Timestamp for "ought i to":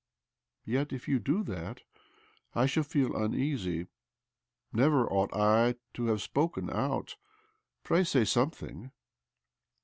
5.07-6.05